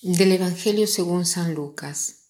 Del 0.00 0.30
Evangelio 0.30 0.86
según 0.86 1.26
San 1.26 1.54
Lucas. 1.54 2.28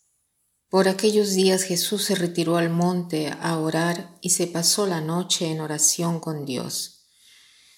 Por 0.71 0.89
aquellos 0.89 1.35
días 1.35 1.65
Jesús 1.65 2.03
se 2.03 2.15
retiró 2.15 2.57
al 2.57 2.71
monte 2.71 3.29
a 3.29 3.59
orar 3.59 4.17
y 4.23 4.31
se 4.31 4.47
pasó 4.47 4.87
la 4.87 5.03
noche 5.03 5.51
en 5.51 5.61
oración 5.61 6.19
con 6.19 6.47
Dios. 6.47 7.05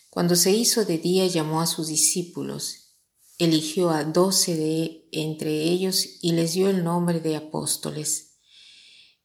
Cuando 0.08 0.36
se 0.36 0.52
hizo 0.52 0.84
de 0.84 0.98
día 0.98 1.26
llamó 1.26 1.60
a 1.60 1.66
sus 1.66 1.88
discípulos, 1.88 2.94
eligió 3.38 3.90
a 3.90 4.04
doce 4.04 4.54
de 4.54 5.08
entre 5.10 5.62
ellos 5.62 6.06
y 6.22 6.34
les 6.34 6.52
dio 6.52 6.70
el 6.70 6.84
nombre 6.84 7.18
de 7.18 7.34
apóstoles. 7.34 8.38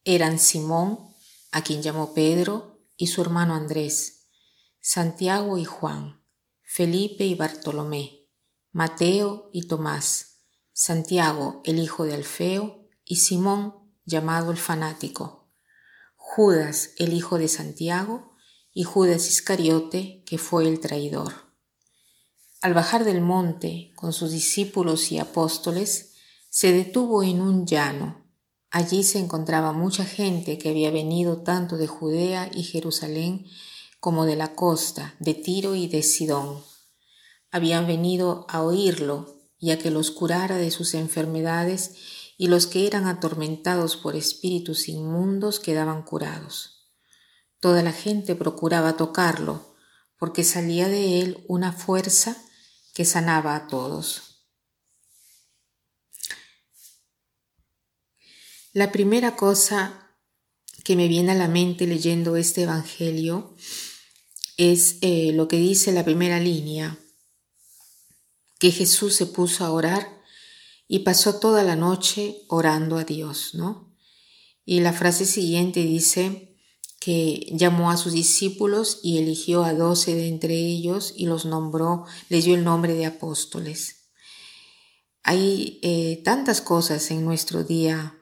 Eran 0.02 0.40
Simón, 0.40 1.14
a 1.52 1.62
quien 1.62 1.80
llamó 1.80 2.12
Pedro, 2.12 2.80
y 2.96 3.06
su 3.06 3.22
hermano 3.22 3.54
Andrés, 3.54 4.26
Santiago 4.80 5.58
y 5.58 5.64
Juan, 5.64 6.24
Felipe 6.64 7.24
y 7.24 7.36
Bartolomé, 7.36 8.26
Mateo 8.72 9.48
y 9.52 9.68
Tomás, 9.68 10.35
Santiago, 10.78 11.62
el 11.64 11.78
hijo 11.78 12.04
de 12.04 12.12
Alfeo, 12.12 12.86
y 13.02 13.16
Simón, 13.16 13.74
llamado 14.04 14.50
el 14.50 14.58
fanático, 14.58 15.48
Judas, 16.16 16.90
el 16.98 17.14
hijo 17.14 17.38
de 17.38 17.48
Santiago, 17.48 18.36
y 18.74 18.84
Judas 18.84 19.26
Iscariote, 19.26 20.22
que 20.26 20.36
fue 20.36 20.68
el 20.68 20.78
traidor. 20.80 21.32
Al 22.60 22.74
bajar 22.74 23.04
del 23.04 23.22
monte 23.22 23.94
con 23.96 24.12
sus 24.12 24.32
discípulos 24.32 25.12
y 25.12 25.18
apóstoles, 25.18 26.12
se 26.50 26.72
detuvo 26.72 27.22
en 27.22 27.40
un 27.40 27.66
llano. 27.66 28.26
Allí 28.70 29.02
se 29.02 29.18
encontraba 29.18 29.72
mucha 29.72 30.04
gente 30.04 30.58
que 30.58 30.68
había 30.68 30.90
venido 30.90 31.42
tanto 31.42 31.78
de 31.78 31.86
Judea 31.86 32.50
y 32.52 32.64
Jerusalén 32.64 33.46
como 33.98 34.26
de 34.26 34.36
la 34.36 34.54
costa, 34.54 35.14
de 35.20 35.32
Tiro 35.32 35.74
y 35.74 35.86
de 35.86 36.02
Sidón. 36.02 36.62
Habían 37.50 37.86
venido 37.86 38.44
a 38.50 38.60
oírlo 38.60 39.35
y 39.58 39.70
a 39.70 39.78
que 39.78 39.90
los 39.90 40.10
curara 40.10 40.56
de 40.56 40.70
sus 40.70 40.94
enfermedades, 40.94 41.94
y 42.38 42.48
los 42.48 42.66
que 42.66 42.86
eran 42.86 43.06
atormentados 43.06 43.96
por 43.96 44.14
espíritus 44.14 44.88
inmundos 44.88 45.58
quedaban 45.58 46.02
curados. 46.02 46.92
Toda 47.60 47.82
la 47.82 47.92
gente 47.92 48.34
procuraba 48.34 48.96
tocarlo, 48.96 49.74
porque 50.18 50.44
salía 50.44 50.88
de 50.88 51.20
él 51.20 51.44
una 51.48 51.72
fuerza 51.72 52.36
que 52.94 53.04
sanaba 53.04 53.56
a 53.56 53.66
todos. 53.66 54.26
La 58.72 58.92
primera 58.92 59.36
cosa 59.36 60.18
que 60.84 60.96
me 60.96 61.08
viene 61.08 61.32
a 61.32 61.34
la 61.34 61.48
mente 61.48 61.86
leyendo 61.86 62.36
este 62.36 62.62
Evangelio 62.62 63.54
es 64.56 64.98
eh, 65.00 65.32
lo 65.32 65.48
que 65.48 65.56
dice 65.56 65.92
la 65.92 66.04
primera 66.04 66.40
línea, 66.40 66.98
que 68.58 68.70
Jesús 68.70 69.14
se 69.14 69.26
puso 69.26 69.64
a 69.64 69.70
orar 69.70 70.22
y 70.88 71.00
pasó 71.00 71.38
toda 71.38 71.62
la 71.62 71.76
noche 71.76 72.42
orando 72.48 72.96
a 72.96 73.04
Dios, 73.04 73.54
¿no? 73.54 73.92
Y 74.64 74.80
la 74.80 74.92
frase 74.92 75.26
siguiente 75.26 75.80
dice 75.80 76.56
que 76.98 77.46
llamó 77.52 77.90
a 77.90 77.96
sus 77.96 78.12
discípulos 78.12 79.00
y 79.02 79.18
eligió 79.18 79.64
a 79.64 79.74
doce 79.74 80.14
de 80.14 80.28
entre 80.28 80.54
ellos 80.54 81.12
y 81.16 81.26
los 81.26 81.44
nombró, 81.44 82.04
les 82.28 82.44
dio 82.44 82.54
el 82.54 82.64
nombre 82.64 82.94
de 82.94 83.06
apóstoles. 83.06 84.10
Hay 85.22 85.78
eh, 85.82 86.20
tantas 86.24 86.60
cosas 86.60 87.10
en 87.10 87.24
nuestro 87.24 87.64
día, 87.64 88.18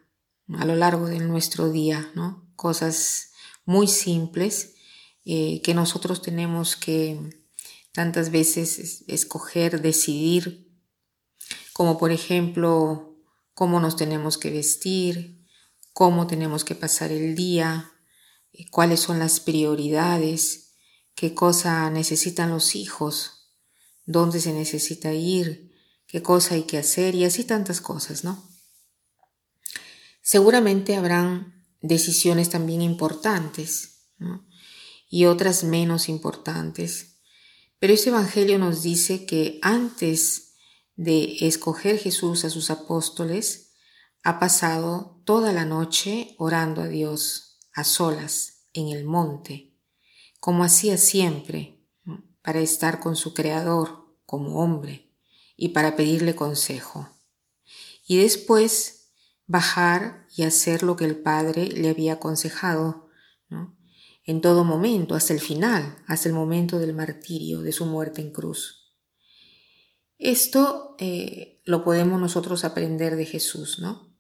a 0.55 0.65
lo 0.65 0.75
largo 0.75 1.07
de 1.07 1.21
nuestro 1.21 1.71
día, 1.71 2.11
¿no? 2.15 2.51
Cosas 2.57 3.31
muy 3.65 3.89
simples 3.89 4.75
eh, 5.25 5.63
que 5.63 5.75
nosotros 5.75 6.21
tenemos 6.21 6.77
que 6.77 7.44
tantas 7.95 8.33
veces 8.33 9.05
escoger, 9.07 9.81
decidir, 9.81 10.69
como 11.73 11.97
por 11.97 12.11
ejemplo 12.11 13.17
cómo 13.55 13.79
nos 13.79 13.95
tenemos 13.95 14.37
que 14.37 14.51
vestir, 14.51 15.47
cómo 15.93 16.27
tenemos 16.27 16.65
que 16.65 16.75
pasar 16.75 17.13
el 17.13 17.37
día, 17.37 17.93
eh, 18.53 18.69
cuáles 18.69 18.99
son 18.99 19.21
las 19.21 19.39
prioridades, 19.39 20.73
qué 21.15 21.35
cosa 21.35 21.89
necesitan 21.89 22.51
los 22.51 22.75
hijos, 22.75 23.55
dónde 24.05 24.41
se 24.41 24.53
necesita 24.53 25.13
ir, 25.13 25.73
qué 26.09 26.21
cosa 26.21 26.57
hay 26.57 26.65
que 26.65 26.79
hacer 26.79 27.15
y 27.15 27.25
así 27.25 27.45
tantas 27.45 27.81
cosas, 27.81 28.25
¿no? 28.25 28.51
Seguramente 30.21 30.97
habrán 30.97 31.65
decisiones 31.81 32.51
también 32.51 32.83
importantes 32.83 34.09
y 35.09 35.27
otras 35.27 35.63
menos 35.63 36.09
importantes 36.09 37.14
pero 37.85 37.93
ese 37.93 38.09
Evangelio 38.09 38.59
nos 38.59 38.83
dice 38.83 39.27
que 39.27 39.59
antes 39.61 40.55
de 40.97 41.37
escoger 41.47 41.99
Jesús 41.99 42.47
a 42.47 42.49
sus 42.49 42.71
apóstoles, 42.71 43.75
ha 44.23 44.39
pasado 44.39 45.21
toda 45.27 45.53
la 45.53 45.67
noche 45.67 46.35
orando 46.39 46.81
a 46.81 46.89
Dios 46.89 47.59
a 47.75 47.85
solas 47.85 48.69
en 48.73 48.89
el 48.89 49.05
monte, 49.05 49.77
como 50.41 50.65
hacía 50.65 50.97
siempre, 50.97 51.85
para 52.41 52.61
estar 52.61 53.01
con 53.01 53.17
su 53.17 53.35
Creador 53.35 54.17
como 54.25 54.63
hombre 54.63 55.13
y 55.55 55.69
para 55.69 55.95
pedirle 55.95 56.35
consejo. 56.35 57.11
Y 58.07 58.17
después 58.17 59.11
bajar 59.47 60.27
y 60.35 60.45
hacer 60.45 60.83
lo 60.83 60.97
que 60.97 61.05
el 61.05 61.19
Padre 61.19 61.67
le 61.67 61.91
había 61.91 62.15
aconsejado, 62.15 63.11
¿no? 63.51 63.77
En 64.27 64.41
todo 64.41 64.65
momento, 64.65 65.15
hasta 65.15 65.35
el 65.35 65.41
final, 65.41 65.97
hasta 66.07 66.29
el 66.29 66.35
momento 66.35 66.79
del 66.79 66.95
martirio, 66.95 67.61
de 67.61 67.73
su 67.73 67.85
muerte 67.85 68.23
en 68.23 68.33
cruz. 68.33 68.85
Esto 70.19 70.97
eh, 70.99 71.61
lo 71.65 71.85
podemos 71.85 72.19
nosotros 72.21 72.65
aprender 72.65 73.17
de 73.17 73.27
Jesús, 73.27 73.79
¿no? 73.81 74.17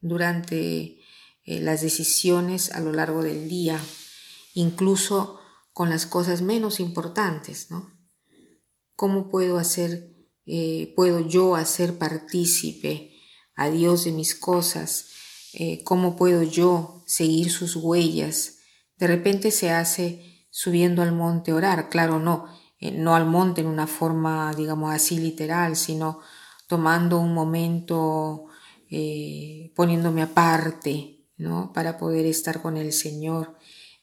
Durante 0.00 1.00
eh, 1.44 1.60
las 1.60 1.80
decisiones 1.80 2.70
a 2.70 2.80
lo 2.80 2.92
largo 2.92 3.22
del 3.22 3.48
día, 3.48 3.80
incluso 4.54 5.40
con 5.72 5.90
las 5.90 6.06
cosas 6.06 6.42
menos 6.42 6.78
importantes, 6.78 7.70
¿no? 7.70 7.90
¿Cómo 8.94 9.30
puedo 9.30 9.58
hacer, 9.58 10.14
eh, 10.46 10.92
puedo 10.94 11.20
yo 11.26 11.56
hacer 11.56 11.98
partícipe 11.98 13.16
a 13.56 13.68
Dios 13.70 14.04
de 14.04 14.12
mis 14.12 14.34
cosas? 14.34 15.06
¿Cómo 15.82 16.14
puedo 16.14 16.44
yo 16.44 17.02
seguir 17.06 17.50
sus 17.50 17.74
huellas? 17.74 18.59
De 19.00 19.06
repente 19.06 19.50
se 19.50 19.70
hace 19.70 20.46
subiendo 20.50 21.00
al 21.02 21.12
monte 21.12 21.54
orar, 21.54 21.88
claro, 21.88 22.18
no, 22.18 22.46
eh, 22.78 22.92
no 22.92 23.14
al 23.14 23.24
monte 23.24 23.62
en 23.62 23.66
una 23.66 23.86
forma, 23.86 24.52
digamos 24.54 24.94
así, 24.94 25.18
literal, 25.18 25.74
sino 25.74 26.20
tomando 26.66 27.18
un 27.18 27.32
momento, 27.32 28.44
eh, 28.90 29.72
poniéndome 29.74 30.22
aparte, 30.22 31.26
¿no? 31.38 31.72
Para 31.72 31.96
poder 31.96 32.26
estar 32.26 32.60
con 32.60 32.76
el 32.76 32.92
Señor, 32.92 33.56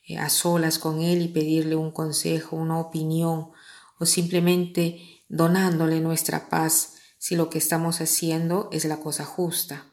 eh, 0.07 0.18
a 0.18 0.30
solas 0.30 0.80
con 0.80 1.00
Él 1.00 1.22
y 1.22 1.28
pedirle 1.28 1.75
un 1.75 1.91
consejo, 1.91 2.56
una 2.56 2.80
opinión, 2.80 3.52
o 4.00 4.06
simplemente 4.06 5.00
donándole 5.30 6.02
nuestra 6.02 6.50
paz 6.50 6.96
si 7.19 7.36
lo 7.36 7.50
que 7.50 7.59
estamos 7.59 8.02
haciendo 8.02 8.69
es 8.72 8.86
la 8.86 8.97
cosa 8.97 9.25
justa 9.25 9.86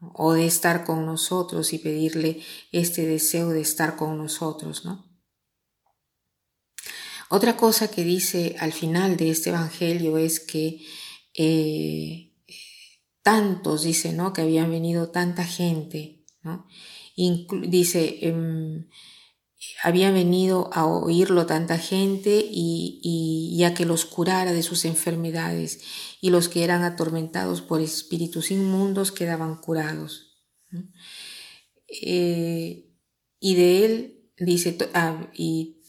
o 0.00 0.32
de 0.32 0.46
estar 0.46 0.84
con 0.84 1.04
nosotros 1.04 1.72
y 1.72 1.78
pedirle 1.78 2.42
este 2.72 3.06
deseo 3.06 3.50
de 3.50 3.60
estar 3.60 3.96
con 3.96 4.16
nosotros, 4.18 4.84
¿no? 4.84 5.06
Otra 7.28 7.56
cosa 7.56 7.88
que 7.88 8.02
dice 8.02 8.56
al 8.58 8.72
final 8.72 9.16
de 9.16 9.30
este 9.30 9.50
Evangelio 9.50 10.18
es 10.18 10.40
que 10.40 10.84
eh, 11.34 12.32
tantos, 13.22 13.84
dice, 13.84 14.12
¿no? 14.12 14.32
Que 14.32 14.42
habían 14.42 14.70
venido 14.70 15.10
tanta 15.10 15.44
gente, 15.44 16.24
¿no? 16.42 16.66
dice, 17.68 18.18
em, 18.22 18.88
había 19.82 20.10
venido 20.10 20.70
a 20.72 20.86
oírlo 20.86 21.46
tanta 21.46 21.78
gente 21.78 22.44
y, 22.50 23.00
y, 23.02 23.56
ya 23.58 23.74
que 23.74 23.84
los 23.84 24.04
curara 24.04 24.52
de 24.52 24.62
sus 24.62 24.84
enfermedades 24.84 25.80
y 26.20 26.30
los 26.30 26.48
que 26.48 26.64
eran 26.64 26.82
atormentados 26.82 27.60
por 27.60 27.80
espíritus 27.80 28.50
inmundos 28.50 29.12
quedaban 29.12 29.56
curados. 29.56 30.30
Eh, 31.88 32.90
y 33.38 33.54
de 33.54 33.84
él 33.84 34.32
dice, 34.38 34.76
ah, 34.94 35.28
y 35.34 35.82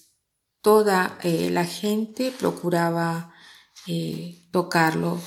toda 0.61 1.17
eh, 1.23 1.49
la 1.49 1.65
gente 1.65 2.31
procuraba 2.37 3.33
eh, 3.87 4.47
tocarlo 4.51 5.19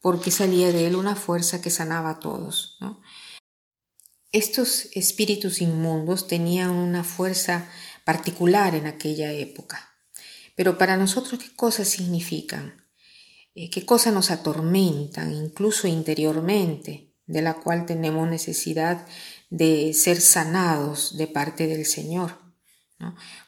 porque 0.00 0.30
salía 0.30 0.70
de 0.72 0.86
él 0.86 0.96
una 0.96 1.16
fuerza 1.16 1.62
que 1.62 1.70
sanaba 1.70 2.10
a 2.10 2.20
todos. 2.20 2.78
Estos 4.34 4.88
espíritus 4.94 5.60
inmundos 5.60 6.26
tenían 6.26 6.70
una 6.70 7.04
fuerza 7.04 7.68
particular 8.04 8.74
en 8.74 8.88
aquella 8.88 9.30
época. 9.30 9.94
Pero 10.56 10.76
para 10.76 10.96
nosotros, 10.96 11.40
¿qué 11.40 11.54
cosas 11.54 11.86
significan? 11.86 12.84
Eh, 13.54 13.70
¿Qué 13.70 13.86
cosas 13.86 14.12
nos 14.12 14.32
atormentan, 14.32 15.32
incluso 15.32 15.86
interiormente, 15.86 17.14
de 17.26 17.42
la 17.42 17.54
cual 17.54 17.86
tenemos 17.86 18.28
necesidad 18.28 19.06
de 19.50 19.94
ser 19.94 20.20
sanados 20.20 21.16
de 21.16 21.28
parte 21.28 21.68
del 21.68 21.86
Señor? 21.86 22.36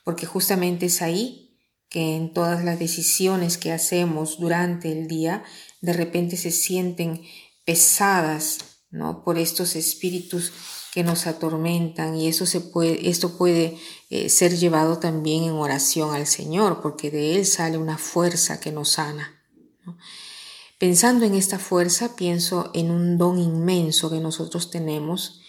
Porque 0.04 0.24
justamente 0.24 0.86
es 0.86 1.02
ahí 1.02 1.58
que 1.88 2.14
en 2.14 2.32
todas 2.32 2.64
las 2.64 2.78
decisiones 2.78 3.58
que 3.58 3.72
hacemos 3.72 4.38
durante 4.38 4.92
el 4.92 5.08
día, 5.08 5.42
de 5.80 5.94
repente 5.94 6.36
se 6.36 6.52
sienten 6.52 7.22
pesadas, 7.64 8.75
¿no? 8.90 9.24
Por 9.24 9.38
estos 9.38 9.76
espíritus 9.76 10.52
que 10.92 11.04
nos 11.04 11.26
atormentan 11.26 12.16
y 12.16 12.28
eso 12.28 12.46
se 12.46 12.60
puede, 12.60 13.08
esto 13.08 13.36
puede 13.36 13.78
eh, 14.08 14.28
ser 14.28 14.56
llevado 14.56 14.98
también 14.98 15.44
en 15.44 15.52
oración 15.52 16.14
al 16.14 16.26
Señor, 16.26 16.80
porque 16.80 17.10
de 17.10 17.36
Él 17.36 17.46
sale 17.46 17.76
una 17.76 17.98
fuerza 17.98 18.60
que 18.60 18.72
nos 18.72 18.90
sana. 18.90 19.42
Pensando 20.78 21.24
en 21.24 21.34
esta 21.34 21.58
fuerza, 21.58 22.16
pienso 22.16 22.70
en 22.74 22.90
un 22.90 23.18
don 23.18 23.38
inmenso 23.38 24.10
que 24.10 24.20
nosotros 24.20 24.70
tenemos, 24.70 25.40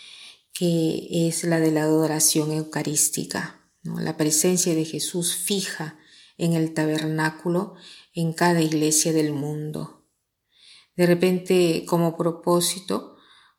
que 0.53 1.27
es 1.27 1.43
la 1.43 1.59
de 1.59 1.71
la 1.71 1.83
adoración 1.83 2.51
eucarística. 2.51 3.61
La 3.83 4.17
presencia 4.17 4.73
de 4.73 4.85
Jesús 4.85 5.35
fija 5.35 5.97
en 6.37 6.53
el 6.53 6.73
tabernáculo 6.73 7.75
en 8.13 8.33
cada 8.33 8.61
iglesia 8.61 9.13
del 9.13 9.33
mundo. 9.33 10.05
De 10.95 11.05
repente, 11.05 11.85
como 11.85 12.17
propósito, 12.17 13.16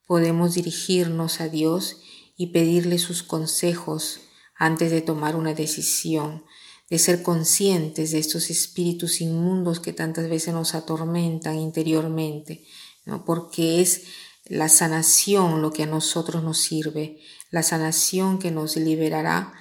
podemos 0.09 0.55
dirigirnos 0.55 1.41
a 1.41 1.49
Dios 1.49 1.99
y 2.37 2.49
pedirle 2.49 2.99
sus 2.99 3.23
consejos 3.23 4.21
antes 4.57 4.91
de 4.91 5.03
tomar 5.03 5.37
una 5.37 5.53
decisión, 5.53 6.45
de 6.89 6.99
ser 6.99 7.23
conscientes 7.23 8.13
de 8.13 8.19
estos 8.19 8.49
espíritus 8.49 9.21
inmundos 9.21 9.81
que 9.81 9.93
tantas 9.93 10.29
veces 10.31 10.55
nos 10.55 10.75
atormentan 10.75 11.59
interiormente, 11.59 12.65
¿no? 13.05 13.25
porque 13.27 13.83
es 13.83 14.05
la 14.47 14.71
sanación 14.71 15.61
lo 15.61 15.73
que 15.73 15.83
a 15.83 15.87
nosotros 15.87 16.43
nos 16.43 16.57
sirve, 16.59 17.19
la 17.51 17.63
sanación 17.63 18.39
que 18.39 18.51
nos 18.51 18.77
liberará 18.77 19.53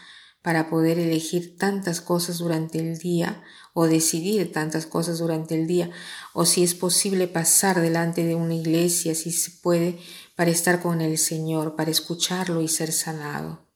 para 0.41 0.69
poder 0.69 0.97
elegir 0.97 1.57
tantas 1.57 1.99
cosas 1.99 2.37
durante 2.37 2.79
el 2.79 2.97
día 2.99 3.43
o 3.73 3.85
decidir 3.85 4.51
tantas 4.51 4.85
cosas 4.85 5.19
durante 5.19 5.53
el 5.53 5.67
día, 5.67 5.91
o 6.33 6.45
si 6.45 6.63
es 6.63 6.73
posible 6.73 7.27
pasar 7.27 7.79
delante 7.79 8.23
de 8.23 8.33
una 8.33 8.55
iglesia, 8.55 9.13
si 9.13 9.31
se 9.31 9.51
puede, 9.51 9.99
para 10.37 10.51
estar 10.51 10.81
con 10.81 11.01
el 11.01 11.17
Señor, 11.17 11.75
para 11.75 11.91
escucharlo 11.91 12.61
y 12.61 12.69
ser 12.69 12.93
sanado, 12.93 13.67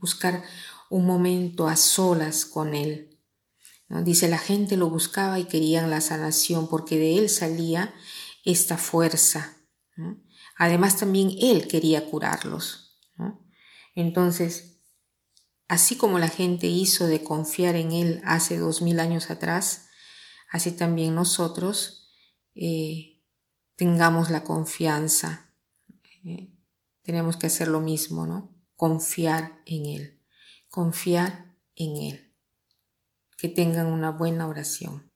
buscar 0.00 0.42
un 0.90 1.06
momento 1.06 1.68
a 1.68 1.76
solas 1.76 2.44
con 2.44 2.74
Él. 2.74 3.20
Dice, 4.02 4.26
la 4.26 4.38
gente 4.38 4.76
lo 4.76 4.90
buscaba 4.90 5.38
y 5.38 5.44
querían 5.44 5.88
la 5.88 6.00
sanación 6.00 6.68
porque 6.68 6.98
de 6.98 7.18
Él 7.18 7.28
salía 7.28 7.94
esta 8.44 8.76
fuerza. 8.76 9.56
Además 10.56 10.96
también 10.96 11.30
Él 11.40 11.68
quería 11.68 12.04
curarlos. 12.10 12.98
Entonces, 13.94 14.78
Así 15.68 15.96
como 15.96 16.18
la 16.18 16.28
gente 16.28 16.66
hizo 16.66 17.06
de 17.06 17.22
confiar 17.22 17.76
en 17.76 17.92
Él 17.92 18.22
hace 18.24 18.56
dos 18.56 18.80
mil 18.80 19.00
años 19.00 19.30
atrás, 19.30 19.88
así 20.50 20.72
también 20.72 21.14
nosotros 21.14 22.08
eh, 22.54 23.20
tengamos 23.76 24.30
la 24.30 24.44
confianza. 24.44 25.47
Tenemos 27.02 27.36
que 27.36 27.46
hacer 27.46 27.68
lo 27.68 27.80
mismo, 27.80 28.26
¿no? 28.26 28.54
Confiar 28.74 29.62
en 29.66 29.86
Él, 29.86 30.22
confiar 30.68 31.56
en 31.74 31.96
Él. 31.96 32.34
Que 33.36 33.48
tengan 33.48 33.86
una 33.86 34.10
buena 34.10 34.48
oración. 34.48 35.07